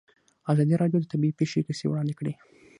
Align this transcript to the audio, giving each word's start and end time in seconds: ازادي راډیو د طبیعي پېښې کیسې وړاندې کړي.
ازادي 0.51 0.75
راډیو 0.81 0.99
د 1.01 1.05
طبیعي 1.11 1.37
پېښې 1.39 1.65
کیسې 1.67 1.85
وړاندې 1.87 2.13
کړي. 2.19 2.33